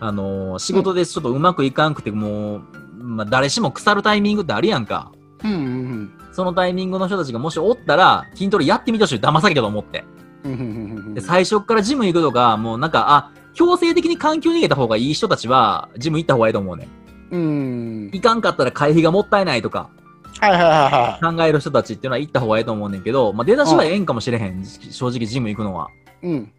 [0.00, 2.62] あのー仕事でちょっとうまくいかんくて、もう、
[2.98, 5.12] まあ、誰しも腐るタイミングってあるやんか。
[5.44, 9.20] うんうんそのタイミングの人たちがもしおったら、筋トレやってみてほしい。
[9.20, 10.04] 騙されたと思って。
[10.42, 10.52] うん。
[10.52, 16.88] うんうんうんうんで、最初っからジム行くとか、もうなんか、あ、強制的に環境に逃げた方がいい人たちは、ジム行った方がいいと思うね。
[17.30, 18.10] うん。
[18.12, 19.90] 行かんかったら会費がもったいないとか。
[20.40, 24.64] 考える人たちっていうのは行った方がいいと思うねんけど、まあ出だしはええんかもしれへん。
[24.64, 25.88] 正直ジム行くのは。
[26.22, 26.52] うん。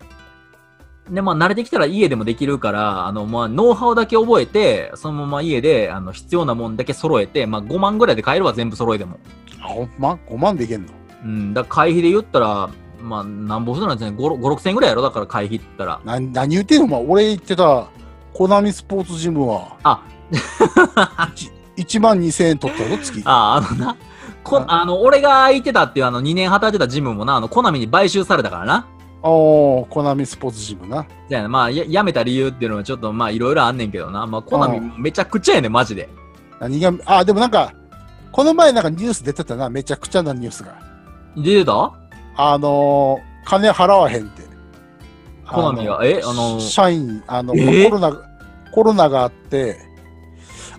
[1.09, 9.19] で、まあ慣れてきたら家でもできるから、あの、まあノウハウだけ覚えて、そのまま家で、あの、必要なもんだけ揃えて、まあ5万ぐらいで買えるわ、全部揃えても。
[9.61, 10.93] あ、ほんま ?5 万でいけんの？
[11.23, 12.69] うん、だ会費で言ったら、
[13.01, 14.17] まあ、なんぼするんですね。
[14.17, 15.01] 5、5 6千円ぐらいやろ？
[15.03, 16.01] だから会費って言ったら。
[16.05, 16.97] な何言ってんの？
[16.97, 17.87] お前俺言ってた、
[18.33, 21.51] コナミスポーツジムは、あ、 1
[21.99, 23.21] 万2000円取ったぞ、月。
[23.25, 23.97] あ、あのな、
[24.43, 28.87] こああの、俺が空いてたっていうあの2年働いてたジムもな、あの、コナミに買収されたからな。
[29.23, 31.05] おー、コナミスポーツジムな。
[31.27, 34.27] じゃあ、まあ、ややめた理由っていうのはちょっとまあ、いろいろあんねんけどな。
[34.27, 36.09] まあ、コナミうんめちゃくちゃやねん、マジで。
[36.59, 37.73] 何が、あ、でもなんか、
[38.31, 40.75] この前なんかニュース出てたな、めちゃくちゃなニュースが。
[41.37, 41.93] 出てた？
[42.37, 44.43] あのー、金払わへんって。
[45.49, 45.99] コナミが？
[46.03, 46.21] え？
[46.23, 47.85] あのー社員、あの、え？
[47.85, 48.11] コロナ、
[48.71, 49.77] コロナがあって、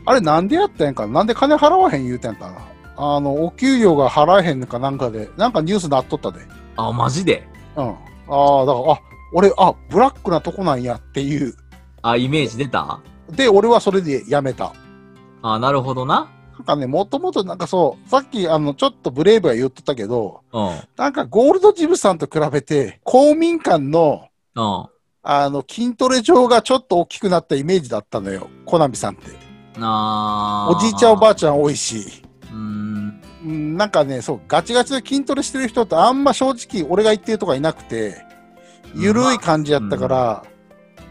[0.07, 1.07] あれなんでやったんやんか？
[1.07, 2.59] ななんで金払わへん言うてんかな？
[2.97, 6.41] あの、お給料が払えへんのかなんかで、なんかニュースなっとったで。
[6.77, 7.47] あ、マジで？
[7.77, 7.89] うん。
[7.89, 9.01] ああ、だから、あ、
[9.35, 11.55] 俺、あ、ブラックなとこなんやっていう。
[12.01, 13.01] あ、イメージ出た？
[13.31, 14.73] で、俺はそれでやめた。
[15.43, 16.31] あ、なるほどな。
[16.55, 20.71] なんかね、もともとなんかそう、さっきあの、ちょっとブレイブが言ってたけど、うん。
[20.97, 24.87] なんかゴールドジムさんと比べて、公民館の、うん。
[25.23, 29.46] あの、筋トレ場がちょっと大きくなったイメージだったのよ、コナミさんって。
[29.81, 30.77] あー。
[30.77, 33.23] おじいちゃんおばあちゃん多いし、うーん。
[33.45, 38.25] うん、なんかね、そう、ガチガチで筋トレしてる人ってあんま正直俺が言ってるとかいなくて、
[38.95, 40.45] ゆるい感じやったから、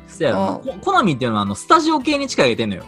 [0.08, 2.84] そやろココナミっていうのは、あの、スタジオ系に力入れてんのよ。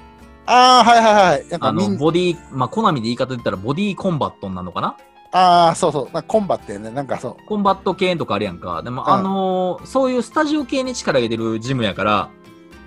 [0.46, 1.48] ああ、はいはいはい。
[1.50, 4.96] なんあの、ボディ、まあ、コナミで言い方で言ったら、ボディコンバットなのかな？
[5.34, 7.46] ああ、そうそう、なんかコンバってね、なんかそう。
[7.48, 8.82] コンバット系とかあるやんか。
[8.82, 9.10] でも、うん。
[9.10, 12.30] あのーそういうスタジオ系に力入れてるジムやから、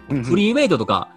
[0.08, 0.24] うん。
[0.24, 1.10] フリーウェイトとか、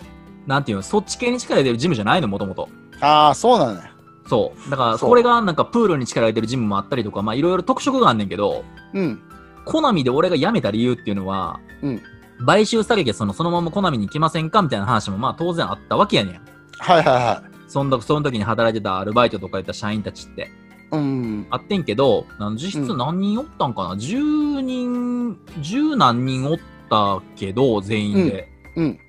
[0.47, 2.69] なんていうの、そっち系に力入れてるジムじゃないの、もともと。
[3.01, 3.89] ああ、そうなんだよ。
[4.27, 4.69] そう。
[4.69, 9.21] だから、これがなんかプールに力入れてるジムもあったりとか、まあ、いろいろ特色があんねんけど、うん。
[9.65, 12.01] コナミで俺が辞めた理由っていうのは、うん
[12.45, 16.41] 買収されてそのそのままコナミに来ませんかみたいな話もまあ当然あったわけやねん。
[16.79, 17.69] はいはいはい。
[17.69, 20.51] そんなその時に働いてたアルバイトとかいった社員たちって。
[20.91, 21.47] うん。
[21.49, 26.57] あってんけど、あの実質何人おったんかな、?10 人、10何人おっ
[26.89, 28.49] たけど、全員で。
[28.75, 28.99] うんうん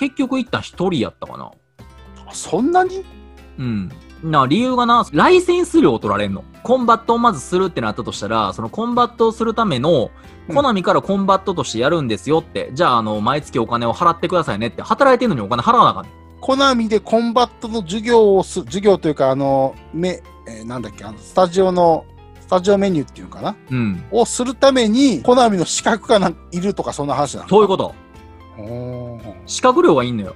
[0.00, 1.52] 結局行った1人やったかな。
[2.32, 3.04] そんなに？
[3.58, 3.92] うん。
[4.22, 6.44] な、理由がな、ライセンス料を取られんの。
[6.62, 10.04] コンバットをまずするってなったとしたら、そのコンバットをするための、
[10.48, 16.12] うんコナミからコンバットとしてやるんですよって、じゃあ、あの、毎月お金を払ってくださいねって、働いてんのにお金払わなあかんねん。
[16.40, 22.04] コナミでコンバットの授業をす、授業というか、あの、め、えーなんだっけ、あの、スタジオの、
[22.40, 23.56] スタジオメニューっていうのかな？
[23.70, 24.04] うん。
[24.10, 27.48] をするために、コナミの資格がいるとか、そんな話なの？
[27.48, 27.94] そういうこと。
[29.46, 30.34] 資格料がいいんのよ。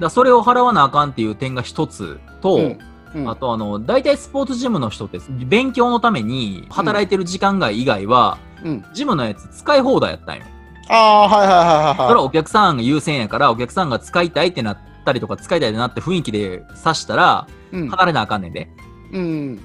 [0.00, 2.78] だそれを払わなあかんっていう点が一つと、うん
[3.14, 8.84] うんあとあの、大体スポーツジムの人って勉強のために働いてる時間外以外は、うん。
[8.94, 10.44] ジムのやつ使い放題やったんよ。
[10.88, 18.68] ああ、はいはいはいはいそれはお客さんが優先やから、お客さんが使いたいってなったりとか、使いたいってなって雰囲気で刺したら、うん離れなあかんねんで。
[19.12, 19.56] うん。
[19.56, 19.62] だ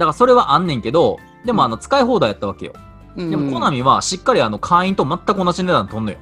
[0.00, 2.72] からそれはあんねんけど、でもあの使い放題やったわけよ。
[3.16, 3.30] うん。
[3.30, 6.18] でもコナミはしっかりあの会員と全く同じ値段取んのよ。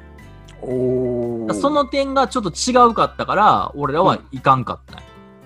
[0.62, 1.54] おお。
[1.54, 5.02] その点がちょっと違うかったから、俺らはいかんかった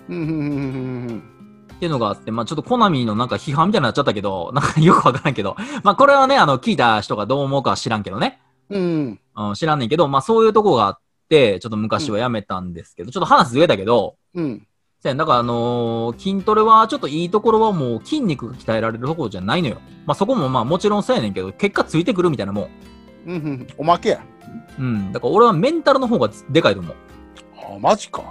[0.09, 1.33] うんうんうんうん
[1.75, 8.41] っていうのがあって、まあちょっとコナミのなんか批判みたいになっちゃったけど、 なんかよくわからんけど、まあこれはね、あの聞いた人がどう思うかは知らんけどね。
[8.71, 9.19] うん。
[9.37, 9.49] うん。
[9.49, 10.99] うん、知らんねんけど、まあそういうとこがあっ
[11.29, 14.67] て、ちょっと昔はやめたんですけど、ちょっと話ずれたけど、うん。
[15.03, 19.79] せやだからあのー筋トレはちょっといいところはもう筋肉が鍛えられるところじゃないのよ。
[20.07, 22.69] まあそこもまあもちろんそうやねんけど、結果ついてくるみたいなもん。
[23.27, 23.67] うんうん。
[23.77, 24.21] おまけや。
[24.79, 25.13] うん。
[25.13, 26.97] だから俺はメンタルの方がでかいと思う。
[27.77, 28.23] あ、マジか。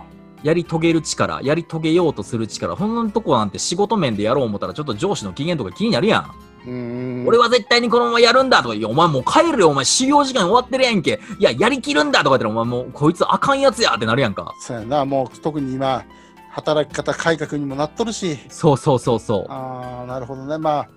[0.43, 6.31] やり遂げる力、やり遂げようとする力、そんなとこなんて仕事面でやろう思ったらちょっと上司の機嫌とか気になるやん。
[6.65, 7.27] うーん。
[7.27, 11.19] 俺は絶対にこのままやるんだとか言うお前もう帰るよ、お前修行時間終わってるやんけ。
[11.37, 14.55] いや、やりきるんだとか言ったら、お前もうこいつあかんやつやってなるやんか。
[14.59, 16.03] そうやな、もう特に今、
[16.49, 18.37] 働き方改革にもなっとるし。
[18.49, 19.45] そうそうそうそう。
[19.51, 20.57] ああ、なるほどね。
[20.57, 20.87] まあ、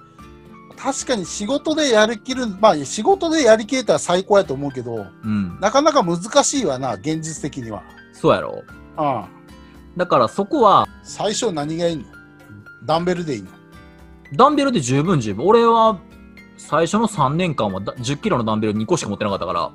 [0.76, 5.58] 確かに仕事でやりきる、まあ仕事でやりきれたら最高やと思うけど、うん。
[5.60, 7.82] なかなか難しいわな、現実的には。
[8.12, 8.62] そうやろ。
[8.96, 9.28] ああ
[9.96, 12.04] だからそこは、最初何がいいの？
[12.84, 13.50] ダンベルでいいの？
[14.34, 15.46] ダンベルで十分十分。
[15.46, 15.98] 俺は、
[16.56, 19.70] 最初の3年間はだ10キロのダンベル2個しか持ってなかったから、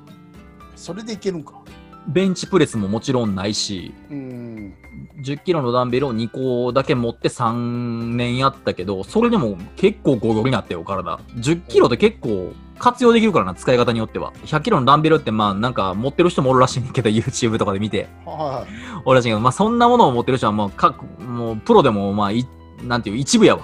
[0.76, 1.59] それでいけるんか。
[2.08, 4.74] ベンチプレスももちろんないし、うーん。
[5.22, 11.18] 10キロのダンベルを2個だけ持って3年やったけど、それでも結構ゴリゴリになったよ、体。
[11.36, 14.32] 10キロって結構活用できるからな、使い方によっては。
[14.46, 18.08] 100キロのダンベルってまあなんか持ってる人もおるらしいねんけど、YouTube とかで見て。
[18.24, 19.02] はいはい。
[19.04, 22.46] おるらしいけど、まあそんなものを持ってる人はもう各、もうプロでもまあい、
[22.82, 23.62] なんていう、一部やわ。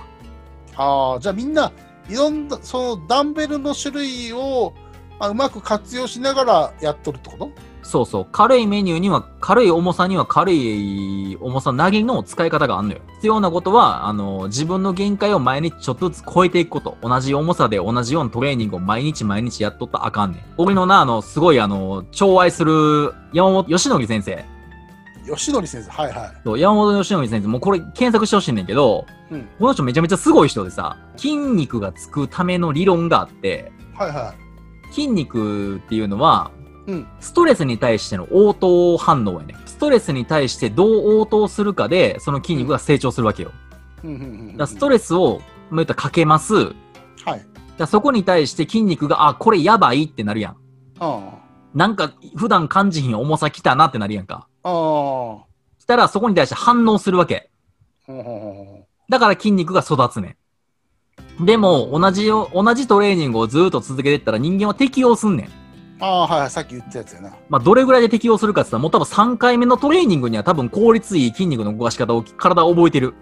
[0.77, 1.73] ああ、じゃあみんな、
[2.11, 4.75] いろんな、そのダンベルの種類を、
[5.19, 7.51] まあ、うまく活用しながらやっとるってこと？
[7.87, 8.27] そうそう。
[8.33, 13.01] 軽いメニューには、軽い重さには軽い重さなぎの使い方があんのよ。
[13.17, 16.99] 必要なことは、あの、自分の限界を毎日ちょっとずつ超えていくこと。
[17.01, 20.41] 同じ重さで同じようなトレーニングを毎日毎日やっとったらあかんねん。
[20.57, 24.45] 俺のな、あの、すごいあの、寵愛する山本義則先生。
[25.35, 26.33] 吉典先生、はいはい。
[26.45, 34.35] そう山本義則先生、もうこれ検索してほしいねんけど、うんこの人めちゃめちゃすごい人でさ、筋肉がつくための理論があって、はいは
[34.93, 36.51] 筋肉っていうのは、
[36.87, 39.57] うんストレスに対しての応答反応やね。
[39.67, 43.53] ストレスに対してどう応答するかで、その筋肉が成長するわけよ。
[44.05, 44.07] い。
[44.07, 46.55] うんだストレスを、まあ言ったらかけます。
[46.55, 47.47] はい。
[47.79, 50.57] らそこに対して筋肉が、あ、これやばいってなるやん。
[50.99, 51.33] あ
[51.75, 54.49] なんか普段感じひん重さきたなってなるやんか。
[54.63, 54.71] あ。
[54.71, 55.45] あ
[55.79, 57.51] したらそこに対して反応するわけ。
[59.09, 60.37] だから筋肉が育つね
[61.41, 61.45] ん。
[61.45, 65.66] でも、同じよ、同じトレーニングをずっと続けていったら人間は適応すんねん。
[66.01, 66.51] うああ、はいはい。
[66.51, 67.33] さっき言ったやつやな。
[67.49, 73.15] まあ、どれぐらいで適応するかって言ったら、もう多分3回目のトレーニングには多分効率いい筋肉の動かし方を体を覚えてる。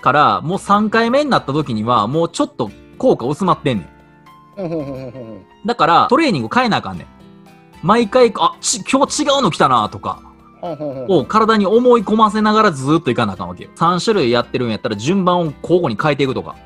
[0.00, 3.94] から、もう3回目になった時には、もうちょっと効果薄まってんねん。
[5.66, 7.06] だから、トレーニング変えなあかんねん。
[7.82, 10.20] 毎回、あ、ち、今日違うの来たなとか、
[10.62, 13.70] を体に思い込ませながらずーっといかなあかんわけよ。
[13.76, 16.56] 3種類やってるんやったら順番を交互に変えていくとか。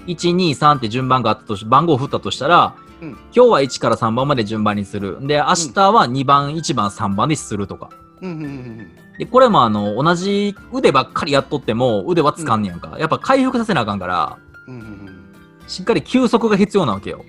[0.00, 5.18] うんうんうんうん1、2、3って順番があったとし、番号を振ったとしたら、うん今日は1から3番まで順番にする。
[5.26, 7.88] で、明日は2番、1番、3番にするとか。
[8.20, 12.96] うんうんうんで、これもあの、同じ腕ばっかりやっとっても腕はつかんねやんか。
[12.98, 15.20] やっぱ回復させなあかんから、うんうんうんうん
[15.66, 17.24] しっかり休息が必要なわけよ。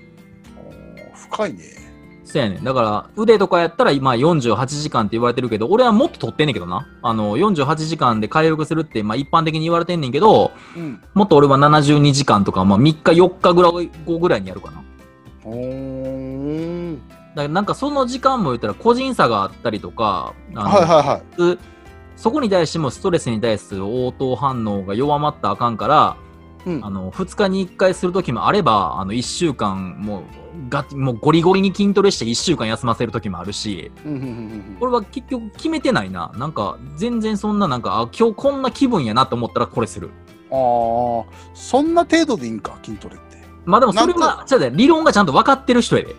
[1.30, 1.60] 深いね。
[2.24, 2.64] そうやねん。
[2.64, 6.86] だから、腕とかやったら今48時間って言われてるけど、俺はもっと取ってんねんけどな。
[7.02, 11.02] あの、48時間で回復するって、まあ一般的に言われてんねんけど、うん。
[11.14, 14.82] もっと俺は72時間とか、まあ3日4日ぐらい後ぐらいにやるかな。
[17.34, 21.58] だなんかその時間も言ったら個人差があったりとか、あのはいはいはい。
[22.16, 26.16] そこに対してもストレスに対する応答反応が弱まったらあかんから、
[26.66, 33.90] うんあの2日に1回する時もあれば、あの1週間もうがもうゴリゴリに筋トレして1週間休ませる時もあるし、
[34.78, 36.32] これは結局決めてないな。
[36.36, 40.10] なんか全然そんななんか、あ今日こんな気分やなと思ったらこれする。
[40.50, 43.38] ああ、そんな程度でいいんか、筋トレって。
[43.64, 46.14] まあでもそれは、理論がちゃんと分かってる人やで。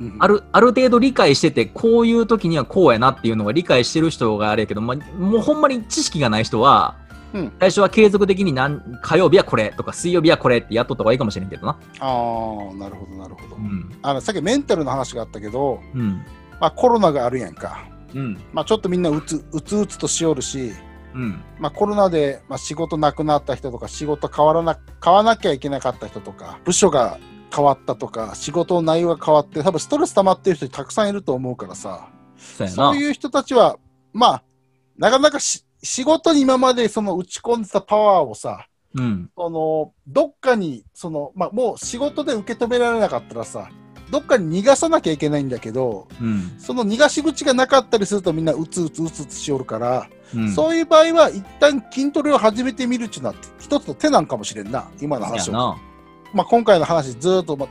[0.00, 6.96] うんある、ある程度理解してて、こういう時にはこうやなっていうのが理解してる人があれやけど、まあ、もうほんまに知識がない人は、
[7.34, 11.78] うん最初は継続的になん火曜日はこれとか水曜日はこれってやっとった方がいいかもしれんけどな。
[12.00, 13.56] ああ、なるほど、なるほど。
[13.56, 13.98] うん。
[14.02, 16.24] あのさっきメンタルの話があったけど、うん。
[16.60, 17.86] まあ、コロナがあるやんか。
[18.14, 18.40] うん。
[18.52, 20.72] まあ、ちょっとみんなうつうつうつとしおるし、
[21.14, 21.42] うん。
[21.58, 27.18] まあ、コロナで、まあ、仕事なくなった人とか仕事変わらな変わらなきゃいけなかった人とか部署が
[27.54, 32.08] 変わったとか、仕事の内容が変わって、多分ストレス溜まってる人たくさんいると思うからさ。
[32.36, 33.78] そういう人たちは、
[34.12, 34.42] まあ、
[34.96, 39.30] なかなかし仕事に今までその打ち込んでたパワーをさ、うん。
[39.36, 43.68] そのどっかにその、まあ、もう仕事で受け止められなかったらさ、
[44.10, 46.54] どっかに逃がさなきゃいけないんだけど、うん。
[46.58, 50.52] その逃がし口がなかったりするとみんなうつうつうつうつしおるから、うん。
[50.52, 55.52] そういう場合は一旦筋トレを始めてみるっていうのは一つの手なんかもしれんな、今のや話を。
[55.52, 55.78] な。
[56.32, 57.68] まあ、今回の話ずーっと、ま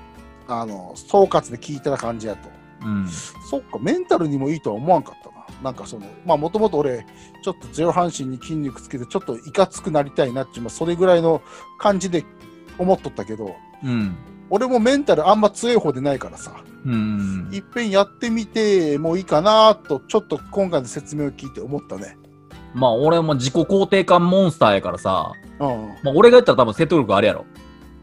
[0.50, 2.50] あの総括で聞いてた感じやと。
[2.86, 3.08] うん。
[3.50, 5.37] そっか、メンタルにもいいとは思わんかったな。
[5.63, 7.06] なんかその、まあもともと俺、
[7.43, 11.41] ちょっとゼロ半身に筋肉つけて、ちょっといかつくなりたいなっていう、まあそれぐらいの
[11.80, 12.26] 感じで
[12.78, 14.15] 思っとったけど、うん。
[14.50, 17.50] 俺もメンタルあんま強い方でないからさ、うん。
[17.52, 22.17] いっぺんやってみてもいいかなと、ちょっと今回の説明を聞いて思ったね。
[22.74, 25.67] まあ、俺も自己肯定感モンスターやからさ、うん。
[26.04, 27.46] まあ、俺が言ったら多分説得力あるやろ。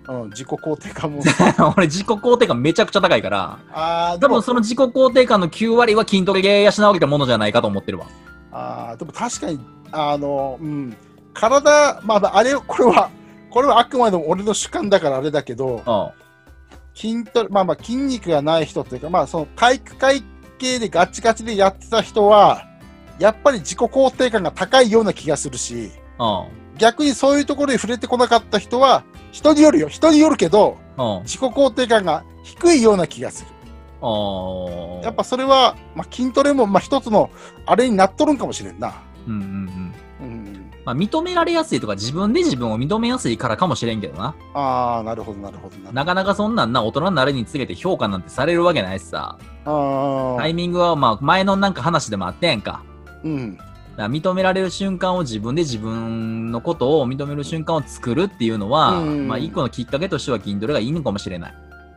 [0.08, 1.22] うん、自己肯定感も。
[1.76, 8.06] 俺自己肯定感めちゃくちゃ高いから、ああ、でも多分、その自己肯定感の9割は筋トレで養われたものじゃないかと思ってるわ。
[8.52, 9.58] あーでも確かに、
[9.92, 10.96] あの、うん、
[11.32, 13.10] 体、まあまあ、あれ、これは、
[13.50, 16.24] これはあくまでも俺の主観だからあれだけど、うん。
[16.94, 20.22] 筋トレ、まあまあ筋肉がない人というか、まあその体育会
[20.58, 22.66] 系でガチガチでやってた人は、
[23.18, 26.64] やっぱり自己肯定感が高いような気がするし、うん。
[26.78, 31.22] 逆にそういうところに触れてこなかった人は、人によるよ、人によるけど、うん。
[31.24, 33.50] 自己肯定感が低いような気がする。
[34.00, 37.30] あやっぱそれは、まあ筋トレも、まあ一つの
[37.66, 38.94] あれになっとるんかもしれんな。
[39.26, 39.40] うんうん
[40.20, 40.28] うん。
[40.28, 40.70] うん。
[40.84, 44.36] まあ、認められやすいとか自分で自分を認めやすいからかもしれんけどな。
[44.54, 45.92] ああ、なるほど、なるほど。
[45.92, 49.36] なかなかそんなんな、大人になるにつれて評価なんてされるわけないしさ。
[49.64, 52.84] タイミングはまあ前のなんか話でもあったやんか。
[53.24, 53.58] うん。
[53.96, 61.54] 認められる瞬間を自分で自分のことを認める瞬間を作るっていうのは、うんまあ一個のきっかけとしては筋トレがいいのかもしれない。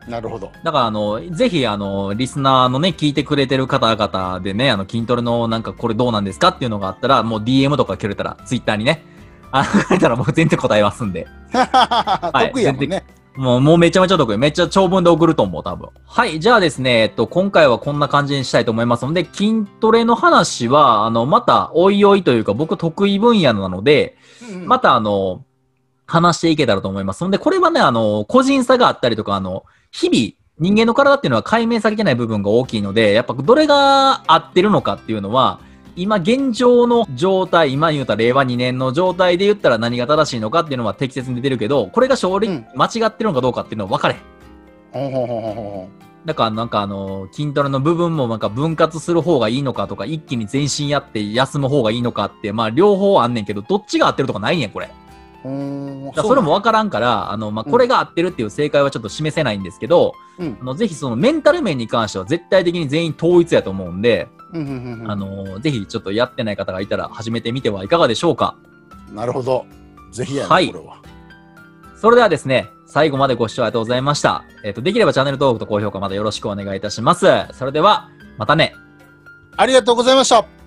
[0.08, 0.50] なるほど。
[0.64, 9.04] だからあの、ぜひあの、リスナーのね、聞いてくれてる方々でね、あの、筋トレのなんかこれどうなんですかっていうのがあったら、もう DM とかくれたら、ツイッターにね、
[9.50, 11.26] あ、書いたら僕全然答えますんで。
[11.52, 13.04] 得意やもんね。
[13.38, 14.36] もう、もうめちゃめちゃ得意。
[14.36, 15.90] めっちゃ長文で送ると思う、多分。
[16.04, 16.40] はい。
[16.40, 24.16] じゃあですね、えっと、今回はこんな感じにしたいと思いますので、筋トレの話は、あの、また、おいおいというか、僕得意分野なので、
[24.52, 25.44] うんまた、あの、
[26.04, 27.22] 話していけたらと思います。
[27.22, 35.60] ので、これはね、あの、個人差があったりとか、あの、日々、人間の体っていうのは解明されてない部分が大きいので、やっぱどれが合ってるのかっていうのは、
[35.98, 42.66] 今現状の状態、今言うたら令和2年の状態で言ったら何が正しいのかっていうのは適切に出てるけど、これが正直うん。
[42.76, 44.14] 間違ってるのかどうかっていうのは分かれ
[44.94, 45.88] へん。
[46.24, 54.88] だからなんかあの、筋トレの部分もなんか分割する方がいいのかとか、一気に全身やって休む方がいいのかって、まあ両方あんねんけど、どっちが合ってるとかないねん、これ。
[56.14, 57.72] だそれも分からんから、あの、まあ、うん。
[57.72, 60.58] これが合ってるっていう正解はちょっと示せないんですけど、うん。
[60.60, 68.56] あの、ぜひそのメンタル面に関しては絶対的に全員統一やと思うんで、あの、ぜひちょっとやってない方がいたら始めてみてはいかがでしょうか。
[69.12, 69.66] なるほど。
[70.12, 71.02] ぜひやね、はいこれは。
[71.96, 74.44] それではですね、最後までご視聴ありがとうございました。
[74.64, 77.26] えっ、と、できればチャンネル登録と高評価またよろしくお願いいたします。
[77.52, 78.08] それでは、
[78.38, 78.74] またね。
[79.56, 80.57] ありがとうございました。